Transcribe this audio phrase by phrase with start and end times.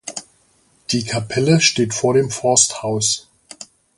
[0.89, 3.27] Die Kapelle steht vor dem Forsthaus.